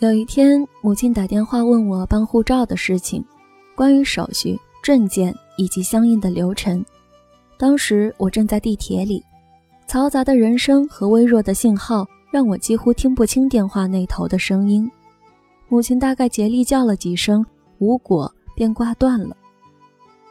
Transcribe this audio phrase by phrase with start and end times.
[0.00, 3.24] 有一天，母亲打电话问我办护照的事情，
[3.74, 6.84] 关于手续、证件以及相应的流程。
[7.58, 9.20] 当时我正在地铁里，
[9.88, 14.88] 嘈杂的人声和微弱的信号让我几乎听不清电话那头的声音。
[15.68, 17.44] 母亲大概竭力叫了几声，
[17.78, 19.36] 无果，便挂断了。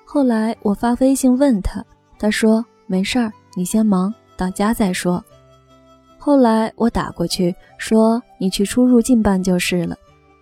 [0.05, 1.84] 后来我发微信问他，
[2.18, 5.21] 他说没事儿，你先忙，到家再说。
[6.28, 9.96] 后来我打过去说你去出入境办就是了，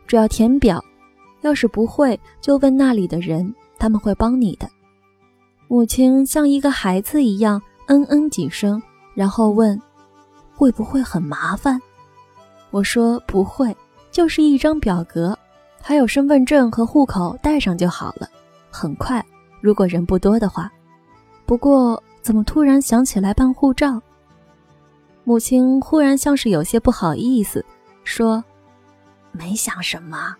[0.07, 0.83] 只要填表，
[1.41, 4.67] 要是不会就问那里的人，他们会帮你的。
[5.67, 8.81] 母亲像一个孩子一样嗯嗯几声，
[9.13, 9.79] 然后问
[10.55, 11.79] 会不会很麻烦？
[12.71, 13.71] 我说不会，
[14.09, 15.37] 就是一张表格，
[15.79, 18.27] 还有身份证和户口带上就好了，
[18.71, 19.23] 很快。
[19.61, 20.67] 如果人不多的话，
[21.45, 24.01] 不过怎么突然想起来办护照？
[25.25, 27.65] 母亲忽然像是有些不好意思，
[28.03, 28.43] 说
[29.33, 30.35] ：“没想什么，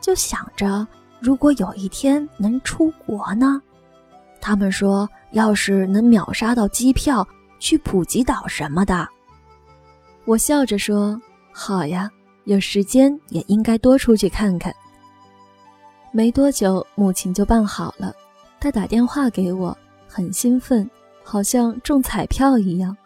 [0.00, 0.86] 就想着
[1.20, 3.62] 如果有一天能出国呢。
[4.40, 7.26] 他们说，要是能秒杀到机票
[7.60, 9.08] 去普吉岛什么的。”
[10.26, 11.18] 我笑着说
[11.54, 12.10] ：“好呀，
[12.42, 14.74] 有时间也应该多出去看看。”
[16.10, 18.12] 没多久，母亲就办好了。
[18.58, 19.76] 她打电话给我，
[20.08, 20.90] 很兴奋，
[21.22, 22.96] 好像中彩票一样。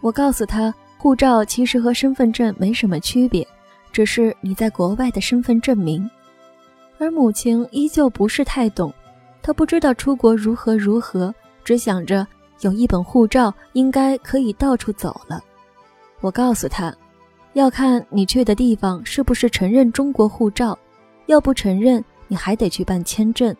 [0.00, 3.46] 我告诉他，护照其实和身份证没什么区别，
[3.92, 6.08] 只是你在国外的身份证明。
[6.98, 8.92] 而母亲依旧不是太懂，
[9.42, 12.26] 她不知道出国如何如何，只想着
[12.60, 15.42] 有一本护照应该可以到处走了。
[16.20, 16.94] 我告诉他，
[17.52, 20.78] 要看你去的地方是不是承认中国护照，
[21.26, 23.54] 要不承认，你还得去办签证。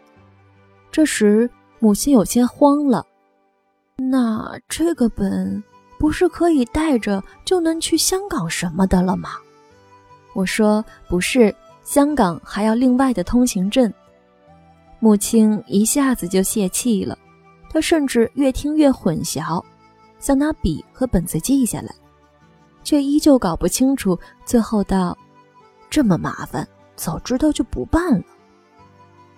[0.90, 3.04] 这时，母亲有些慌了。
[3.96, 5.62] 那这个本
[5.98, 9.30] 不是可以带着就能去香港什么的了吗？
[10.34, 13.92] 我说不是，香港还要另外的通行证。
[15.00, 17.18] 母亲一下子就泄气了，
[17.70, 19.62] 她甚至越听越混淆，
[20.18, 21.94] 想拿笔和本子记下来，
[22.84, 24.18] 却依旧搞不清楚。
[24.44, 25.16] 最后道
[25.90, 26.66] ：“这么麻烦，
[26.96, 28.24] 早知道就不办了。”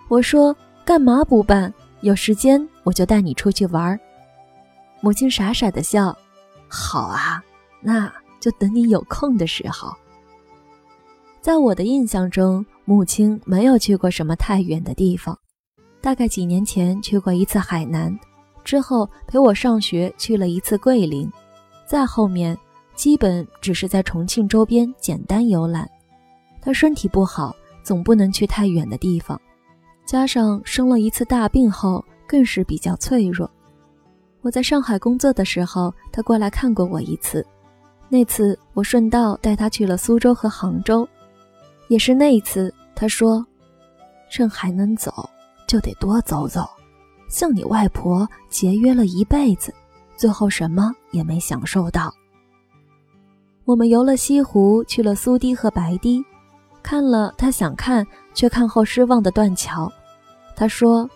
[0.09, 0.57] 我说。
[0.85, 1.71] 干嘛不办？
[2.01, 4.01] 有时间我就带你出去玩。
[5.03, 6.17] 母亲傻傻的笑，
[6.69, 7.43] 好啊，
[7.81, 9.93] 那就等你有空的时候。
[11.41, 15.39] 在我的印象中，母亲没有去过什么太远的地方，
[16.01, 18.17] 大概几年前去过一次海南，
[18.65, 21.31] 之后陪我上学去了一次桂林，
[21.87, 22.57] 再后面
[22.95, 25.89] 基本只是在重庆周边简单游览。
[26.61, 29.41] 她身体不好，总不能去太远的地方。
[30.05, 33.51] 加上生了一次大病后，更是比较脆弱。
[34.41, 37.45] 我在上海工作的时候，他过来看过我一次。
[38.09, 41.07] 那次我顺道带他去了苏州和杭州，
[41.89, 43.45] 也是那一次，他说
[44.31, 45.29] ：“趁还能走，
[45.67, 46.67] 就得多走走。
[47.29, 49.75] 像你外婆节约了一辈子，
[50.17, 52.15] 最后什么也没享受到。”
[53.67, 56.25] 我们游了西湖，去了苏堤和白堤，
[56.83, 59.93] 看了他想看却看后失望的断桥。
[60.57, 61.07] 他说：“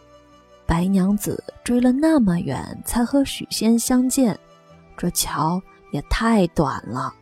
[0.72, 4.34] 白娘子追了那么远才和许仙相见，
[4.96, 5.60] 这桥
[5.90, 7.12] 也太短了，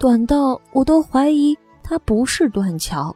[0.00, 3.14] 短到我都怀疑它不是断桥。”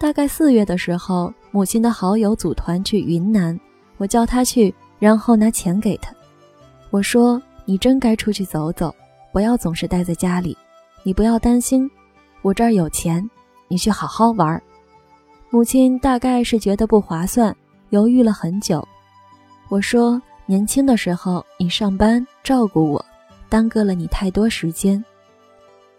[0.00, 3.60] 大概四月的时候，母亲的好友组团去云南，
[3.98, 6.10] 我叫他去，然后拿钱给他。
[6.88, 8.94] 我说：“你真该出去走走，
[9.30, 10.56] 不要总是待在家里。
[11.02, 11.86] 你不要担心，
[12.40, 13.28] 我这儿有钱，
[13.68, 14.58] 你去好好玩。”
[15.52, 17.54] 母亲大概是觉得不划算，
[17.92, 18.86] 犹豫了很久。
[19.68, 23.04] 我说：“年轻的时候你上班照顾我，
[23.50, 25.02] 耽搁了你太多时间。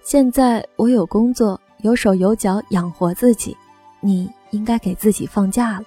[0.02, 3.56] 现在我有工作，有手有脚养活自己，
[4.02, 5.84] 你应该给自己放假了。”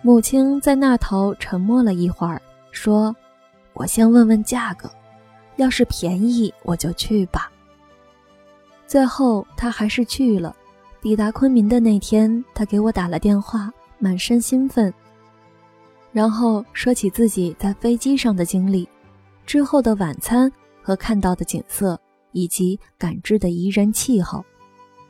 [0.00, 2.40] 母亲在那头沉默了一会儿，
[2.70, 3.14] 说
[3.74, 4.90] ：“我先问问价格，
[5.56, 7.52] 要是便宜我就去吧。”
[8.88, 10.56] 最后他还是去了。
[11.02, 14.92] 抵达昆明的那天，他给我打了电话，满身兴奋。
[16.12, 18.88] 然后说起自己在飞机上的经历，
[19.46, 20.50] 之后的晚餐
[20.82, 21.98] 和看到的景色，
[22.32, 24.44] 以及感知的宜人气候。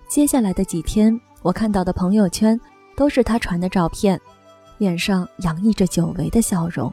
[0.08, 2.58] 接下来的几天，我看到的朋友圈
[2.96, 4.20] 都是他传的照片，
[4.78, 6.92] 脸上洋溢着久违的笑容。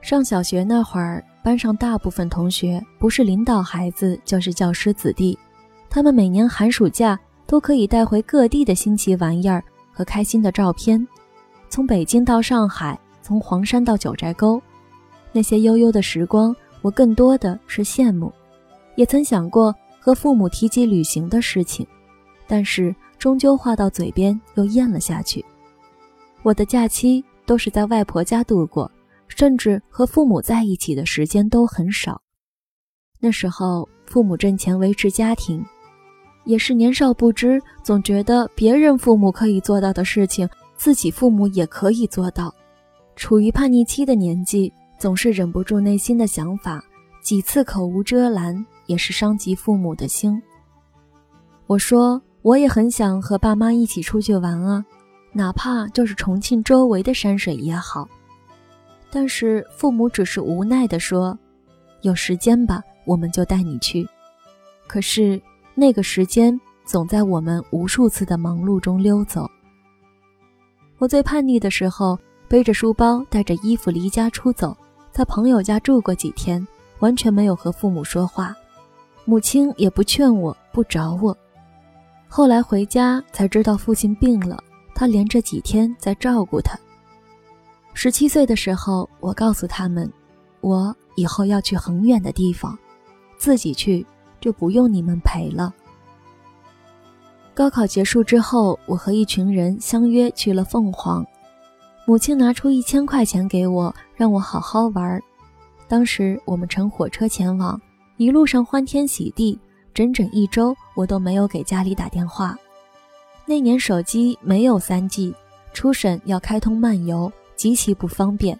[0.00, 5.38] 上小学那会儿，班上大部分同学不是领导孩子，就是教师子弟，
[5.88, 7.18] 他们每年寒暑假。
[7.44, 11.06] 都可以带回各地的新奇玩意儿和开心的照片，
[11.68, 14.60] 从北京到上海，从黄山到九寨沟，
[15.32, 18.32] 那些悠悠的时光，我更多的是羡慕，
[18.96, 21.86] 也曾想过和父母提及旅行的事情，
[22.46, 25.44] 但是终究话到嘴边又咽了下去。
[26.42, 28.90] 我的假期都是在外婆家度过，
[29.28, 32.20] 甚至和父母在一起的时间都很少。
[33.20, 35.64] 那时候父母挣钱维持家庭，
[36.44, 42.54] 也是年少不知，总觉得别人父母可以做到的事情，自己父母也可以做到。
[43.14, 46.82] 处于叛逆期的年纪，总是忍不住内心的想法，
[47.22, 50.42] 几次口无遮拦，也是伤及父母的心。
[51.66, 54.84] 我说我也很想和爸妈一起出去玩啊。
[55.34, 58.06] 哪怕就是重庆周围的山水也好，
[59.10, 61.38] 但是父母只是无奈地说
[62.02, 64.06] ：“有时间吧，我们就带你去。”
[64.86, 65.40] 可是
[65.74, 69.48] 那个时间总在我们无数次的忙碌中溜走。
[70.98, 74.76] 我最叛逆的时候，背着书包，带着衣服离家出走，
[75.10, 76.66] 在朋友家住过几天，
[77.00, 78.54] 完全没有和父母说话，
[79.24, 81.36] 母亲也不劝我，不找我。
[82.28, 84.62] 后来回家才知道父亲病了。
[84.94, 86.78] 他连着几天在照顾他。
[87.94, 90.12] 十七岁的时候，我告诉他们，
[90.60, 92.78] 我以后要去很远的地方，
[93.38, 94.06] 自己去
[94.42, 95.72] 就不用你们陪了。
[97.54, 101.24] 高考结束之后，我和一群人相约去了凤凰，
[102.06, 105.22] 母亲拿出一千块钱给我，让我好好玩。
[105.86, 107.80] 当时我们乘火车前往，
[108.16, 109.58] 一路上欢天喜地，
[109.94, 112.56] 整整一周我都没有给家里打电话。
[113.44, 115.34] 那年手机没有 3G，
[115.74, 118.58] 出省要开通漫游，极其不方便。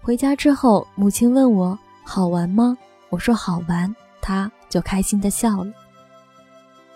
[0.00, 2.76] 回家之后，母亲问我好玩吗？
[3.10, 5.72] 我说好玩，她就开心的笑了。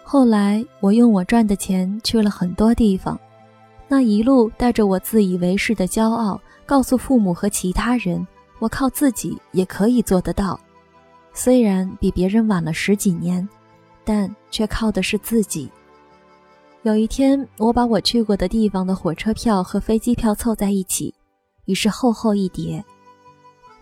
[0.03, 3.17] 后来我用我赚的钱去了很多地方，
[3.87, 8.27] 那一路带着我自以为是的骄傲，告诉父母和其他人，
[8.59, 10.59] 我靠自己也可以做得到。
[11.33, 13.49] 虽然比别人晚了十几年，
[14.05, 15.71] 但却靠的是自己。
[16.83, 21.15] 有一天，我把我去过的地方的火车票和飞机票凑在一起，
[21.67, 22.85] 已是厚厚一叠。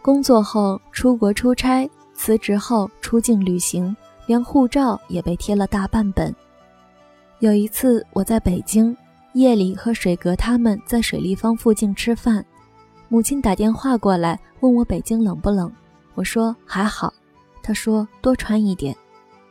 [0.02, 3.94] 工作后出国出差，辞职后出境旅行，
[4.26, 6.34] 连护照也被贴了大半本。
[7.40, 8.96] 有一次我在北京，
[9.34, 12.44] 夜里和水哥他们在水立方附近吃饭，
[13.08, 15.70] 母亲打电话过来问我北京冷不冷，
[16.14, 17.12] 我说还好，
[17.62, 18.96] 她说多穿一点。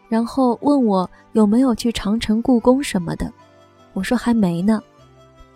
[0.09, 3.31] 然后问我有没有去长城、故宫什么的，
[3.93, 4.81] 我说还没呢。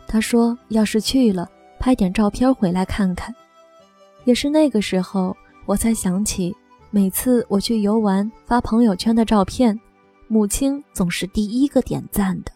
[0.07, 3.33] 她说要是去了，拍点照片回来看看。
[4.25, 5.35] 也是那个时候，
[5.65, 6.55] 我才想起，
[6.91, 9.79] 每次我去游玩发朋友圈的照片，
[10.27, 12.51] 母亲总是第一个点赞的。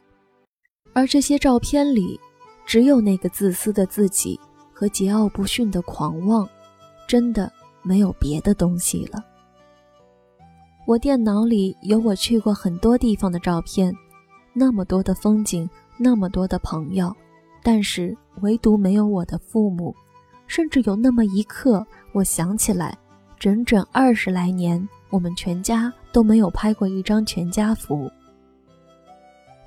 [0.91, 2.19] 而这些照片里，
[2.65, 4.39] 只有那个自私的自己
[4.73, 6.49] 和桀骜不驯的狂妄，
[7.07, 7.51] 真的
[7.83, 9.23] 没有别的东西了。
[10.87, 13.95] 我电脑里有我去过很多地方的照片，
[14.51, 17.15] 那么多的风景，那么多的朋友，
[17.61, 19.95] 但是唯独没有我的父母。
[20.45, 22.97] 甚至有那么一刻，我想起来，
[23.43, 28.09] 整整二十来年，我们全家都没有拍过一张全家福。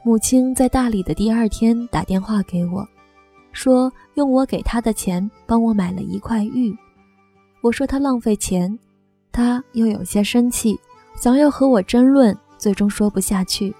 [0.02, 2.88] 母亲在大理的第二天打电话给我，
[3.52, 6.75] 说用我给她的钱帮我买了一块玉。
[7.61, 8.78] 我说她浪费钱，
[9.31, 10.75] 她又有些生气。
[11.14, 13.75] 想要和我争论，最终说不下去。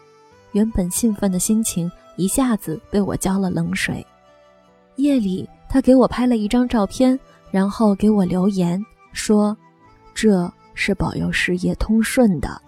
[0.53, 4.07] 原本兴奋的心情一下子被我浇了冷水。
[4.97, 7.19] 夜里，她给我拍了一张照片，
[7.51, 8.79] 然后给我留言
[9.15, 9.57] 说
[10.17, 12.59] ：“这是保佑事业通顺的，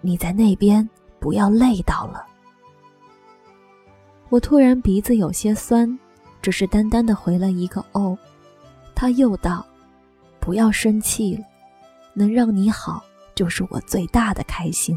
[0.00, 2.24] 你在那边不要累到了。”
[4.30, 5.98] 我突然鼻子有些酸，
[6.40, 8.16] 只是淡淡的回了一个“哦”。
[8.94, 9.66] 他又道
[10.38, 11.44] ：“不要生气了，
[12.14, 13.02] 能让你好。”
[13.34, 14.94] 就是我最大的开心。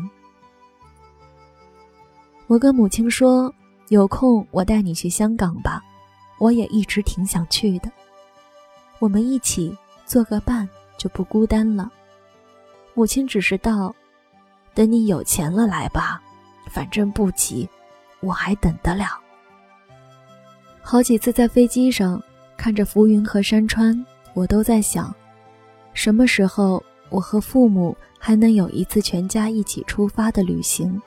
[2.47, 3.51] 我跟母亲说
[3.89, 5.81] ：“有空我带你去香港吧，
[6.38, 7.89] 我也一直挺想去的。
[9.00, 10.67] 我们一起做个伴，
[10.98, 11.92] 就不孤单了。”
[12.94, 13.94] 母亲只是道
[14.74, 16.22] ：“等你有钱了来吧，
[16.70, 17.68] 反正不急，
[18.22, 19.06] 我还等得了。”
[20.82, 22.22] 好几次在飞机上
[22.58, 25.14] 看着浮云和山川，我都在想，
[25.94, 27.96] 什么时候我和父母。
[28.18, 31.00] 还能有一次全家一起出发的旅行，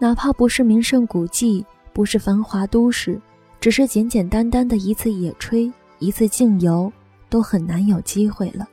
[0.00, 3.20] 哪怕不是名胜古迹，不是繁华都市，
[3.60, 6.92] 只是简简单单的一次野炊，一次静游，
[7.28, 8.68] 都很难有机会了。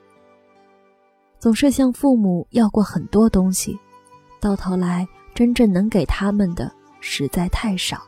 [1.45, 3.77] 总是向父母要过很多东西，
[4.41, 6.71] 到头来真正能给他们的
[7.01, 8.01] 实在太少。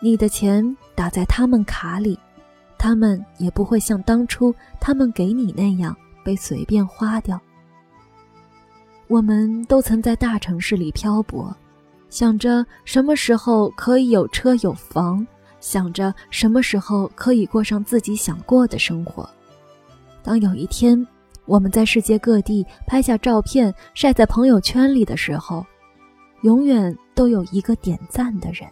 [0.00, 2.18] 你的钱打在他们卡里，
[2.78, 5.94] 他们也不会像当初他们给你那样
[6.24, 7.38] 被随便花掉。
[9.08, 11.54] 我们都曾在大城市里漂泊，
[12.08, 15.26] 想着什么时候可以有车有房，
[15.60, 19.28] 想着什么时候可以过上自己想过的生活。
[20.22, 21.06] 当有一天，
[21.46, 25.64] 我们在世界各地拍下照片晒在朋友圈里的时候，
[26.42, 28.68] 永远都有一个点赞的人，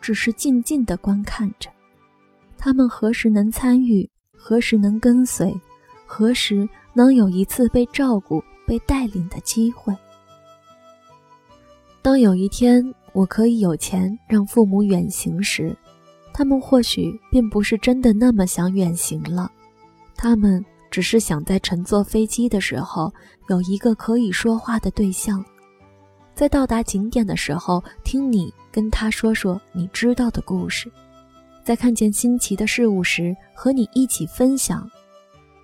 [0.00, 1.70] 只是静静地观看着。
[2.56, 4.08] 他们何时能参与？
[4.36, 5.54] 何时能跟随？
[6.06, 9.94] 何时能有一次被照顾、被带领的机会？
[12.02, 12.82] 当有一天
[13.12, 15.76] 我可以有钱让父母远行时，
[16.34, 19.50] 他们或许并不是真的那么想远行了，
[20.16, 23.10] 他们只是想在乘坐飞机的时候
[23.48, 25.42] 有一个可以说话的对象，
[26.34, 30.92] 在到达景点的时候听你跟他说说你知道的故事。
[31.64, 34.86] 在看见新奇的事物时，和你一起分享。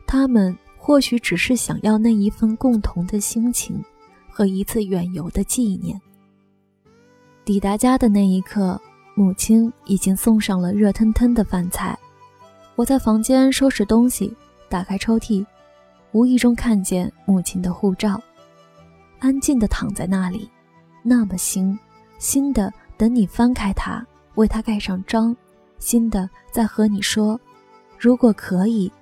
[0.07, 3.85] 他们或许只是想要那一份共同的心情
[4.31, 6.01] 和一次远游的纪念。
[7.45, 8.81] 抵达家的那一刻，
[9.15, 11.99] 母亲已经送上了热腾腾的饭菜。
[12.77, 14.35] 我在房间收拾东西，
[14.69, 15.45] 打开抽屉，
[16.13, 18.21] 无意中看见母亲的护照，
[19.19, 20.51] 安静的躺在那里，
[21.03, 21.79] 那么新，
[22.19, 25.37] 新的，等你翻开它，为它盖上章。
[25.79, 27.41] 新的在和你说，
[27.99, 28.93] 如果可以，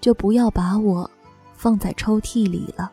[0.00, 1.08] 就不要把我
[1.54, 2.90] 放在抽屉里了。